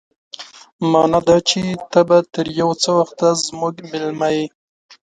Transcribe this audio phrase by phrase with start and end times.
[0.91, 4.45] مانا دا چې ته به تر يو څه وخته زموږ مېلمه يې.